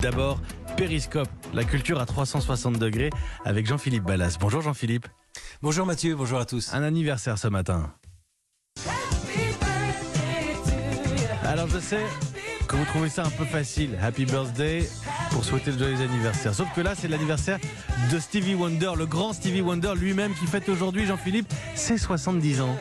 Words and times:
D'abord, 0.00 0.40
Périscope, 0.78 1.28
la 1.52 1.64
culture 1.64 2.00
à 2.00 2.06
360 2.06 2.78
degrés 2.78 3.10
avec 3.44 3.66
Jean-Philippe 3.66 4.04
Ballas. 4.04 4.38
Bonjour 4.40 4.62
Jean-Philippe. 4.62 5.06
Bonjour 5.60 5.84
Mathieu, 5.84 6.16
bonjour 6.16 6.38
à 6.38 6.46
tous. 6.46 6.72
Un 6.72 6.82
anniversaire 6.82 7.36
ce 7.36 7.48
matin. 7.48 7.92
Alors 11.44 11.68
je 11.68 11.78
sais 11.78 12.04
que 12.66 12.76
vous 12.76 12.84
trouvez 12.86 13.10
ça 13.10 13.24
un 13.24 13.30
peu 13.30 13.44
facile, 13.44 13.98
Happy 14.00 14.24
Birthday, 14.24 14.88
pour 15.32 15.44
souhaiter 15.44 15.72
le 15.72 15.78
joyeux 15.78 16.00
anniversaire. 16.00 16.54
Sauf 16.54 16.68
que 16.74 16.80
là, 16.80 16.94
c'est 16.94 17.08
l'anniversaire 17.08 17.58
de 18.10 18.18
Stevie 18.18 18.54
Wonder, 18.54 18.92
le 18.96 19.06
grand 19.06 19.32
Stevie 19.34 19.60
Wonder 19.60 19.92
lui-même 19.96 20.32
qui 20.34 20.46
fête 20.46 20.68
aujourd'hui, 20.68 21.04
Jean-Philippe, 21.04 21.52
ses 21.74 21.98
70 21.98 22.62
ans. 22.62 22.78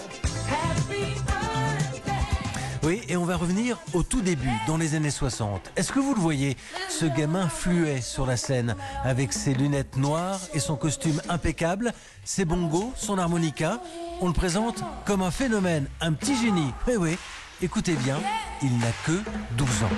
Oui, 2.84 3.02
et 3.10 3.18
on 3.18 3.26
va 3.26 3.36
revenir 3.36 3.78
au 3.94 4.04
tout 4.04 4.22
début, 4.22 4.52
dans 4.66 4.78
les 4.78 4.96
années 4.96 5.12
60. 5.12 5.72
Est-ce 5.76 5.92
que 5.92 6.00
vous 6.00 6.14
le 6.14 6.22
voyez 6.22 6.56
Ce 6.88 7.06
gamin 7.06 7.50
fluet 7.50 8.00
sur 8.02 8.26
la 8.26 8.38
scène, 8.38 8.76
avec 9.04 9.34
ses 9.34 9.54
lunettes 9.54 9.98
noires 9.98 10.40
et 10.54 10.60
son 10.60 10.78
costume 10.78 11.22
impeccable, 11.28 11.92
ses 12.24 12.46
bongos, 12.46 12.94
son 12.96 13.18
harmonica. 13.18 13.82
On 14.22 14.28
le 14.28 14.34
présente 14.34 14.82
comme 15.06 15.22
un 15.22 15.32
phénomène, 15.32 15.88
un 16.00 16.14
petit 16.14 16.38
génie. 16.38 16.74
Oui, 16.88 16.94
oui, 16.98 17.18
écoutez 17.62 17.96
bien, 17.96 18.18
il 18.62 18.78
n'a 18.78 18.92
que 19.06 19.20
12 19.58 19.84
ans. 19.84 19.90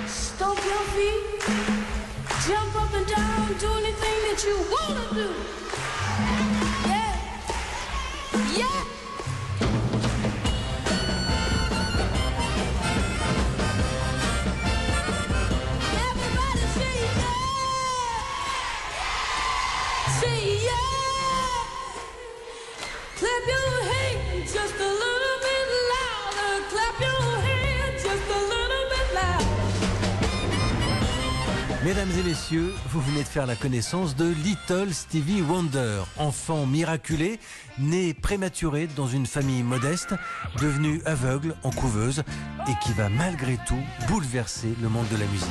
Mesdames 31.84 32.10
et 32.16 32.22
messieurs, 32.22 32.72
vous 32.90 33.00
venez 33.00 33.24
de 33.24 33.28
faire 33.28 33.44
la 33.44 33.56
connaissance 33.56 34.14
de 34.14 34.26
Little 34.44 34.94
Stevie 34.94 35.42
Wonder, 35.42 36.02
enfant 36.16 36.64
miraculé, 36.64 37.40
né 37.76 38.14
prématuré 38.14 38.86
dans 38.86 39.08
une 39.08 39.26
famille 39.26 39.64
modeste, 39.64 40.14
devenu 40.60 41.02
aveugle 41.06 41.56
en 41.64 41.70
couveuse 41.70 42.22
et 42.68 42.84
qui 42.84 42.92
va 42.92 43.08
malgré 43.08 43.58
tout 43.66 43.82
bouleverser 44.06 44.74
le 44.80 44.88
monde 44.88 45.08
de 45.08 45.16
la 45.16 45.26
musique. 45.26 45.50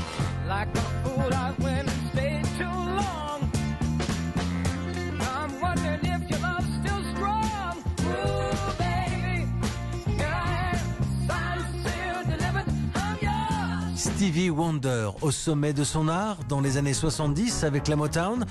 Stevie 14.01 14.49
Wonder 14.49 15.11
au 15.21 15.29
sommet 15.29 15.73
de 15.73 15.83
son 15.83 16.07
art 16.07 16.37
dans 16.49 16.59
les 16.59 16.77
années 16.77 16.95
70 16.95 17.63
avec 17.63 17.87
la 17.87 17.95
Motown 17.95 18.47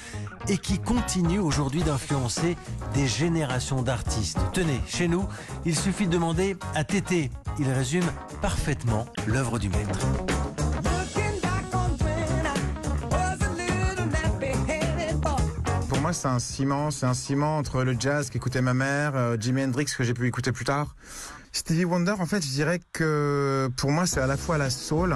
et 0.46 0.58
qui 0.58 0.78
continue 0.78 1.40
aujourd'hui 1.40 1.82
d'influencer 1.82 2.56
des 2.94 3.08
générations 3.08 3.82
d'artistes. 3.82 4.38
Tenez, 4.52 4.80
chez 4.86 5.08
nous, 5.08 5.26
il 5.66 5.76
suffit 5.76 6.06
de 6.06 6.12
demander 6.12 6.56
à 6.76 6.84
Tété. 6.84 7.32
Il 7.58 7.68
résume 7.68 8.06
parfaitement 8.40 9.06
l'œuvre 9.26 9.58
du 9.58 9.68
maître. 9.68 9.98
Moi, 16.10 16.14
c'est 16.14 16.26
un 16.26 16.40
ciment, 16.40 16.90
c'est 16.90 17.06
un 17.06 17.14
ciment 17.14 17.58
entre 17.58 17.84
le 17.84 17.94
jazz 17.96 18.30
qu'écoutait 18.30 18.62
ma 18.62 18.74
mère, 18.74 19.12
euh, 19.14 19.36
Jimi 19.38 19.62
Hendrix 19.62 19.84
que 19.96 20.02
j'ai 20.02 20.12
pu 20.12 20.26
écouter 20.26 20.50
plus 20.50 20.64
tard. 20.64 20.96
Stevie 21.52 21.84
Wonder, 21.84 22.14
en 22.18 22.26
fait, 22.26 22.44
je 22.44 22.48
dirais 22.48 22.80
que 22.92 23.70
pour 23.76 23.92
moi, 23.92 24.06
c'est 24.06 24.20
à 24.20 24.26
la 24.26 24.36
fois 24.36 24.58
la 24.58 24.70
soul 24.70 25.14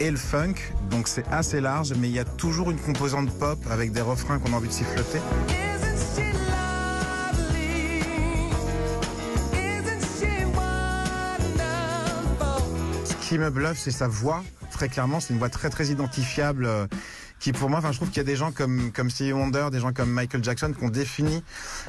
et 0.00 0.10
le 0.10 0.16
funk, 0.16 0.54
donc 0.90 1.06
c'est 1.06 1.24
assez 1.30 1.60
large, 1.60 1.92
mais 1.96 2.08
il 2.08 2.14
y 2.14 2.18
a 2.18 2.24
toujours 2.24 2.72
une 2.72 2.80
composante 2.80 3.30
pop 3.38 3.60
avec 3.70 3.92
des 3.92 4.00
refrains 4.00 4.40
qu'on 4.40 4.52
a 4.54 4.56
envie 4.56 4.66
de 4.66 4.72
siffloter. 4.72 5.20
Ce 13.04 13.28
qui 13.28 13.38
me 13.38 13.50
bluffe, 13.50 13.78
c'est 13.78 13.92
sa 13.92 14.08
voix. 14.08 14.42
Très 14.72 14.88
clairement, 14.88 15.20
c'est 15.20 15.32
une 15.32 15.38
voix 15.38 15.48
très 15.48 15.70
très 15.70 15.86
identifiable. 15.86 16.68
Qui 17.44 17.52
pour 17.52 17.68
moi, 17.68 17.82
je 17.90 17.96
trouve 17.96 18.08
qu'il 18.08 18.16
y 18.16 18.20
a 18.20 18.24
des 18.24 18.36
gens 18.36 18.52
comme 18.52 19.10
Stevie 19.10 19.34
Wonder, 19.34 19.68
des 19.70 19.78
gens 19.78 19.92
comme 19.92 20.10
Michael 20.10 20.42
Jackson 20.42 20.72
qui 20.72 20.82
ont 20.82 20.88
défini 20.88 21.44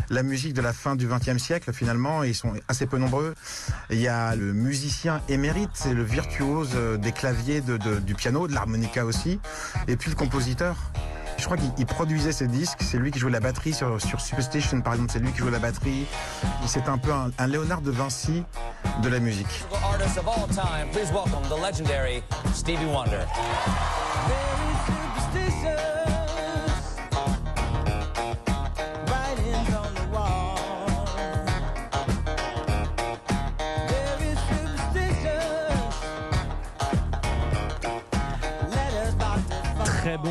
la 0.09 0.21
musique 0.21 0.53
de 0.53 0.61
la 0.61 0.73
fin 0.73 0.97
du 0.97 1.07
XXe 1.07 1.41
siècle 1.41 1.71
finalement. 1.71 2.23
Ils 2.23 2.35
sont 2.35 2.51
assez 2.67 2.88
peu 2.88 2.97
nombreux. 2.97 3.35
Il 3.89 4.01
y 4.01 4.09
a 4.09 4.35
le 4.35 4.51
musicien 4.51 5.21
émérite, 5.29 5.69
c'est 5.73 5.93
le 5.93 6.03
virtuose 6.03 6.71
euh, 6.75 6.97
des 6.97 7.13
claviers, 7.13 7.61
du 7.61 8.16
piano, 8.16 8.49
de 8.49 8.53
l'harmonica 8.53 9.05
aussi, 9.05 9.39
et 9.88 9.95
puis 9.95 10.09
le 10.09 10.17
compositeur. 10.17 10.75
Je 11.38 11.45
crois 11.45 11.55
qu'il 11.55 11.72
il 11.77 11.85
produisait 11.85 12.33
ses 12.33 12.47
disques, 12.47 12.79
c'est 12.81 12.97
lui 12.97 13.11
qui 13.11 13.19
jouait 13.19 13.31
la 13.31 13.39
batterie 13.39 13.73
sur, 13.73 14.01
sur 14.01 14.19
Superstation 14.19 14.81
par 14.81 14.93
exemple, 14.93 15.13
c'est 15.13 15.19
lui 15.19 15.31
qui 15.31 15.37
jouait 15.37 15.51
la 15.51 15.59
batterie. 15.59 16.05
C'est 16.67 16.89
un 16.89 16.97
peu 16.97 17.11
un, 17.13 17.47
Léonard 17.47 17.79
de 17.79 17.91
Vinci 17.91 18.43
de 19.01 19.07
la 19.07 19.19
musique. 19.19 19.63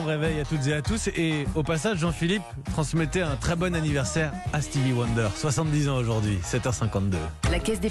Réveil 0.05 0.41
à 0.41 0.45
toutes 0.45 0.67
et 0.67 0.75
à 0.75 0.83
tous. 0.83 1.09
Et 1.09 1.47
au 1.55 1.63
passage, 1.63 1.99
Jean-Philippe 1.99 2.43
transmettait 2.73 3.23
un 3.23 3.37
très 3.37 3.57
bon 3.57 3.75
anniversaire 3.75 4.33
à 4.53 4.61
Stevie 4.61 4.93
Wonder. 4.93 5.29
70 5.35 5.89
ans 5.89 5.97
aujourd'hui, 5.97 6.39
7h52. 6.45 7.17
La 7.51 7.59
caisse 7.59 7.81
des 7.81 7.83